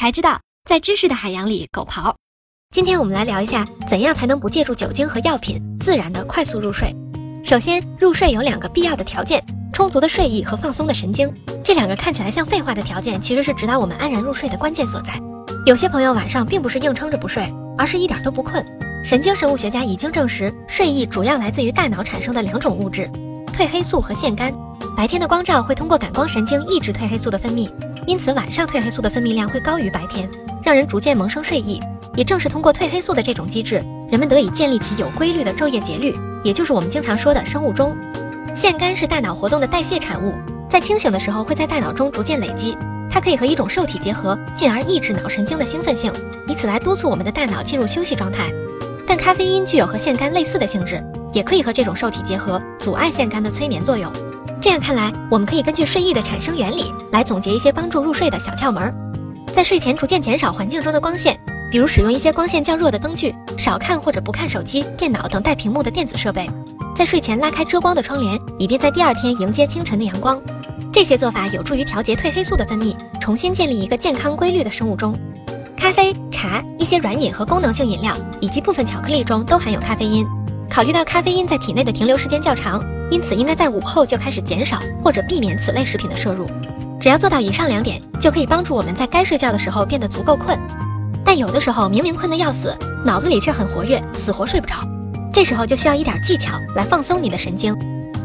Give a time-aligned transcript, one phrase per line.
[0.00, 2.14] 才知道在知识的海洋里狗刨。
[2.74, 6.96] 今天我们来聊一下，怎样才能不借助酒精和药品，自然的快速入睡。
[7.44, 9.44] 首先，入睡有两个必要的条件：
[9.74, 11.30] 充足的睡意和放松的神经。
[11.62, 15.20] 这两个看起来像废话的条件，其实是指导我们安然入睡的关键所在。
[15.66, 18.64] 有些朋友晚上并不是硬撑着不睡，而是一点都不困。
[19.04, 23.06] 神经生物学家已经证实，睡意主要来自于大脑产生的两种物质：
[23.48, 24.50] 褪黑素和腺苷。
[24.96, 27.70] 白天的光照会通过感光神经抑制褪黑素的分泌，
[28.06, 30.28] 因此晚上褪黑素的分泌量会高于白天，
[30.62, 31.80] 让人逐渐萌生睡意。
[32.16, 37.96] 也正是通过褪黑素的这种机制，人们得以建立起有规律的昼夜节律，也就是我们经常说的生物钟。
[38.56, 40.34] 腺苷是大脑活动的代谢产物，
[40.68, 42.76] 在清醒的时候会在大脑中逐渐累积，
[43.08, 46.12] 它可以和一种受体结合，进而抑制脑神经的兴奋性，
[46.48, 48.50] 以此来督促我们的大脑进入休息状态。
[49.06, 54.12] 但咖啡因具有和腺苷类似的性质，也可以和这种受体结合，阻碍腺苷的催眠作用。
[54.60, 58.94] 这样看来，我们可以根据睡意的产生原理来总结一些帮助入睡的小窍门。
[59.46, 61.38] 在睡前逐渐减少环境中的光线。
[61.70, 66.50] 比如使用一些光线较弱的灯具，少看或者不看手机、电脑等带屏幕的电子设备，
[66.96, 70.42] 在睡前拉开遮光的窗帘，以便在第二天迎接清晨的阳光。
[70.92, 75.16] 这些做法有助于调节褪黑素的分泌，重新建立一个健康规律的生物钟。
[75.76, 80.26] 咖啡、茶、一些软饮和功能性饮料以及部分巧克力中都含有咖啡因。
[80.68, 86.46] 考虑到咖啡因在体内的停留时间较长，因此应该在午后就开始减少或者避免此类食品的摄入。
[87.00, 90.58] 只要做到以上两点，就可以帮助我们在该睡觉的时候变得足够困。
[91.24, 94.76] 但有的时候明明困得要死，脑子里却很活跃，死活睡不着。
[95.32, 97.74] 这时候就需要一点技巧来放松你的神经。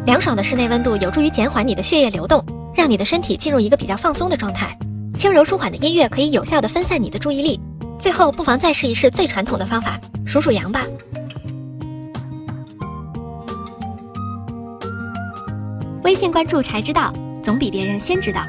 [0.06, 2.44] 凉爽的室内温度有助于减缓你的血液流动，
[2.76, 4.78] 让你的身体进入一个比较放松的状态。
[5.18, 7.60] 轻柔舒缓的音乐可以有效的分散你的注意力。
[7.98, 10.82] 最后，不妨再试一试最传统的方法，数数羊吧。
[16.06, 17.12] 微信关注才知道，
[17.42, 18.46] 总比别人先知道。